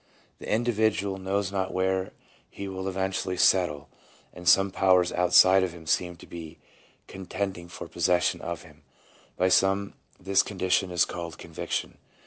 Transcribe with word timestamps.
The 0.39 0.51
individual 0.51 1.19
knows 1.19 1.51
not 1.51 1.71
where 1.75 2.13
he 2.49 2.67
will 2.67 2.87
eventually 2.87 3.37
settle, 3.37 3.87
and 4.33 4.49
some 4.49 4.71
powers 4.71 5.11
outside 5.11 5.61
of 5.61 5.73
him 5.73 5.85
seem 5.85 6.15
to 6.15 6.25
be 6.25 6.57
contending 7.05 7.67
for 7.67 7.87
possession 7.87 8.41
of 8.41 8.63
him. 8.63 8.81
By 9.37 9.49
some 9.49 9.93
this 10.19 10.41
condition 10.41 10.89
is 10.89 11.05
called 11.05 11.37
conviction. 11.37 11.99